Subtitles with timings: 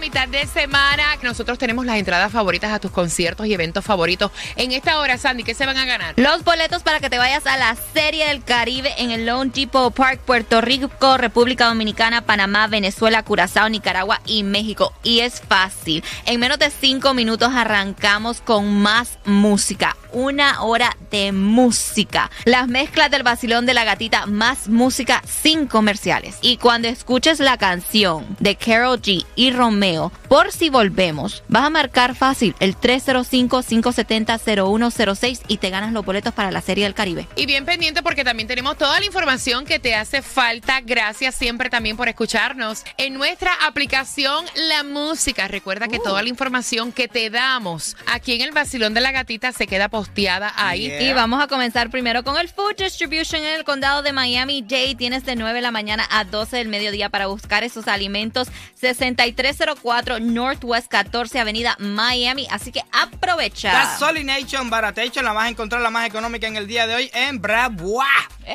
[0.00, 1.04] mitad de semana.
[1.22, 4.32] Nosotros tenemos las entradas favoritas a tus conciertos y eventos favoritos.
[4.56, 6.14] En esta hora, Sandy, ¿qué se van a ganar?
[6.16, 9.94] Los boletos para que te vayas a la Serie del Caribe en el Lone Depot
[9.94, 14.92] Park, Puerto Rico, República Dominicana, Panamá, Venezuela, Curazao, Nicaragua y México.
[15.02, 16.02] Y es fácil.
[16.24, 19.96] En menos de cinco minutos arrancamos con más música.
[20.12, 22.30] Una hora de música.
[22.44, 26.38] Las mezclas del vacilón de la gatita, más música sin comerciales.
[26.40, 29.89] Y cuando escuches la canción de Carol G y Romeo,
[30.28, 36.50] por si volvemos, vas a marcar fácil el 305-570-0106 y te ganas los boletos para
[36.50, 37.26] la Serie del Caribe.
[37.36, 40.80] Y bien pendiente porque también tenemos toda la información que te hace falta.
[40.80, 45.48] Gracias siempre también por escucharnos en nuestra aplicación La Música.
[45.48, 49.52] Recuerda que toda la información que te damos aquí en el Vacilón de la Gatita
[49.52, 50.92] se queda posteada ahí.
[51.00, 54.94] Y vamos a comenzar primero con el Food Distribution en el condado de Miami-Dade.
[54.94, 58.48] Tienes de 9 de la mañana a 12 del mediodía para buscar esos alimentos.
[58.74, 59.76] 6304
[60.20, 62.46] Northwest 14 Avenida Miami.
[62.50, 63.72] Así que aprovecha.
[63.72, 67.40] Gasolination Baratation la vas a encontrar la más económica en el día de hoy en
[67.40, 68.06] Bravois.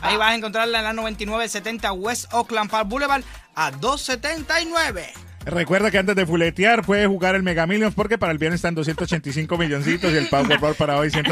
[0.00, 3.22] Ahí vas a encontrarla en la 9970 West Oakland Park Boulevard
[3.54, 5.12] a 279.
[5.44, 8.76] Recuerda que antes de fuletear puedes jugar el Mega Millions porque para el viernes están
[8.76, 11.24] 285 milloncitos y el Powerball para hoy 100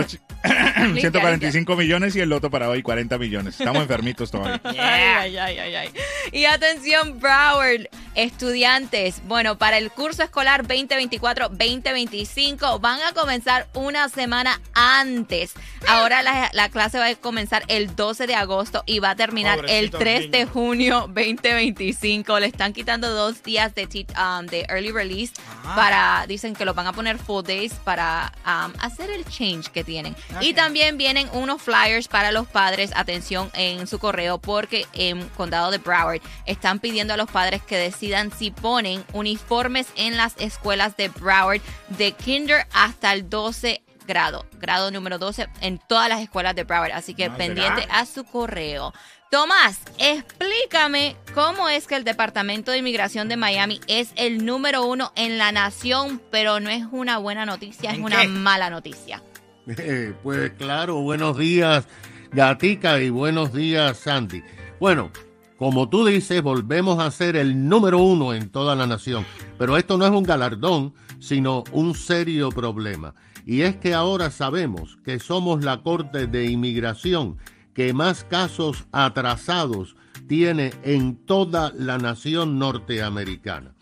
[0.94, 3.60] 145 millones y el Loto para hoy 40 millones.
[3.60, 4.60] Estamos enfermitos todavía.
[4.64, 5.90] Ay, ay, ay, ay.
[6.32, 9.22] Y atención, Broward, estudiantes.
[9.26, 15.52] Bueno, para el curso escolar 2024-2025 van a comenzar una semana antes.
[15.88, 19.58] Ahora la, la clase va a comenzar el 12 de agosto y va a terminar
[19.68, 22.38] el Pobrecitos 3 de junio 2025.
[22.40, 25.74] Le están quitando dos días de, um, de early release Ah.
[25.76, 29.84] para, dicen que lo van a poner full days para um, hacer el change que
[29.84, 30.16] tienen.
[30.40, 30.56] Y Ok.
[30.56, 35.78] también vienen unos flyers para los padres, atención en su correo, porque en Condado de
[35.78, 41.08] Broward están pidiendo a los padres que decidan si ponen uniformes en las escuelas de
[41.10, 41.60] Broward
[41.98, 46.92] de kinder hasta el 12 grado, grado número 12 en todas las escuelas de Broward.
[46.92, 47.98] Así que Ah, pendiente ¿será?
[48.00, 48.94] a su correo.
[49.30, 55.12] Tomás, explícame cómo es que el Departamento de Inmigración de Miami es el número uno
[55.14, 58.28] en la nación, pero no es una buena noticia, es ¿En una qué?
[58.28, 59.22] mala noticia.
[59.78, 61.86] Eh, pues claro, buenos días
[62.32, 64.42] Gatica y buenos días Sandy.
[64.80, 65.12] Bueno,
[65.60, 69.26] como tú dices, volvemos a ser el número uno en toda la nación,
[69.58, 73.14] pero esto no es un galardón, sino un serio problema.
[73.44, 77.36] Y es que ahora sabemos que somos la Corte de Inmigración
[77.74, 83.74] que más casos atrasados tiene en toda la nación norteamericana.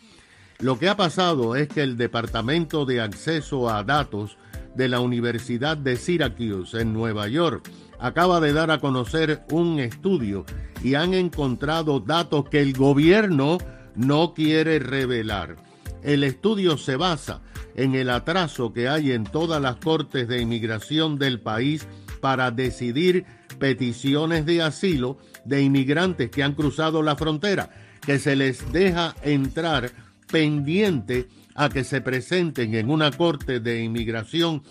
[0.58, 4.36] Lo que ha pasado es que el Departamento de Acceso a Datos
[4.74, 10.44] de la Universidad de Syracuse en Nueva York acaba de dar a conocer un estudio
[10.82, 13.58] y han encontrado datos que el gobierno
[13.94, 15.56] no quiere revelar.
[16.02, 17.40] El estudio se basa
[17.74, 21.86] en el atraso que hay en todas las cortes de inmigración del país
[22.20, 23.24] para decidir
[23.58, 29.90] peticiones de asilo de inmigrantes que han cruzado la frontera, que se les deja entrar
[30.30, 34.62] pendiente a que se presenten en una corte de inmigración,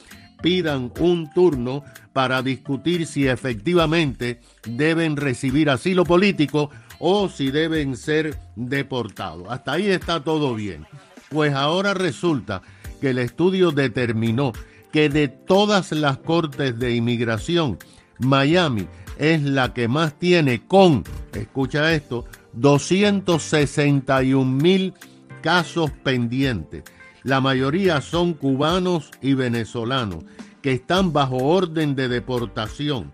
[0.41, 1.83] pidan un turno
[2.13, 9.47] para discutir si efectivamente deben recibir asilo político o si deben ser deportados.
[9.49, 10.85] Hasta ahí está todo bien.
[11.29, 12.61] Pues ahora resulta
[13.01, 14.53] que el estudio determinó
[14.91, 17.77] que de todas las cortes de inmigración,
[18.19, 18.87] Miami
[19.17, 24.93] es la que más tiene con, escucha esto, 261 mil
[25.41, 26.83] casos pendientes.
[27.23, 30.23] La mayoría son cubanos y venezolanos
[30.61, 33.11] que están bajo orden de deportación,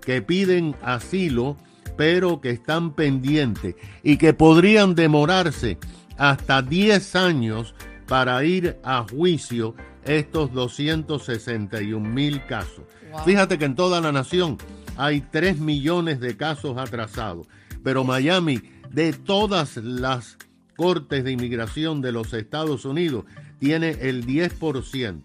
[0.00, 1.56] que piden asilo,
[1.96, 5.78] pero que están pendientes y que podrían demorarse
[6.16, 7.74] hasta 10 años
[8.06, 9.74] para ir a juicio
[10.04, 12.84] estos 261 mil casos.
[13.24, 14.58] Fíjate que en toda la nación
[14.96, 17.46] hay 3 millones de casos atrasados,
[17.82, 18.60] pero Miami,
[18.90, 20.36] de todas las
[20.76, 23.24] cortes de inmigración de los Estados Unidos,
[23.58, 25.22] tiene el 10%.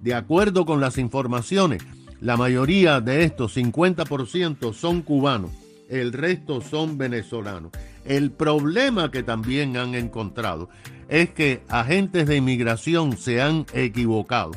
[0.00, 1.82] De acuerdo con las informaciones,
[2.20, 5.50] la mayoría de estos 50% son cubanos,
[5.88, 7.72] el resto son venezolanos.
[8.04, 10.68] El problema que también han encontrado
[11.08, 14.52] es que agentes de inmigración se han equivocado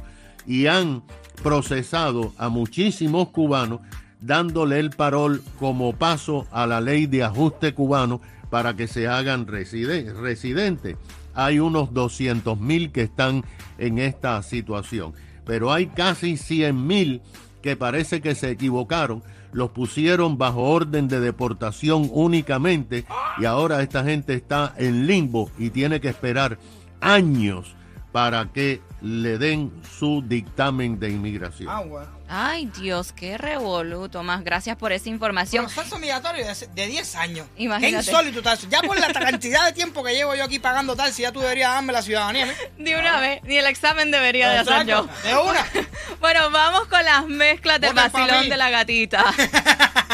[0.47, 1.03] y han
[1.43, 3.81] procesado a muchísimos cubanos
[4.21, 9.47] dándole el parol como paso a la ley de ajuste cubano para que se hagan
[9.47, 10.97] reside- residentes.
[11.33, 13.43] Hay unos 200 mil que están
[13.77, 15.13] en esta situación,
[15.45, 17.21] pero hay casi 100 mil
[17.61, 23.05] que parece que se equivocaron, los pusieron bajo orden de deportación únicamente
[23.39, 26.57] y ahora esta gente está en limbo y tiene que esperar
[27.01, 27.75] años
[28.15, 31.67] para que le den su dictamen de inmigración.
[31.69, 32.07] Ah, bueno.
[32.29, 34.41] Ay, Dios, qué revolú, Tomás.
[34.41, 35.65] Gracias por esa información.
[35.65, 37.47] Proceso migratorio de, de 10 años.
[37.57, 38.05] Imagínate.
[38.05, 38.67] Qué insólito está eso.
[38.69, 41.41] Ya por la cantidad de tiempo que llevo yo aquí pagando tal, si ya tú
[41.41, 42.47] deberías darme la ciudadanía.
[42.47, 42.71] ¿eh?
[42.77, 45.09] De una vez, ni el examen debería de hacer yo.
[45.25, 45.65] De una.
[46.21, 49.25] Bueno, vamos con las mezclas del Voten vacilón de la gatita.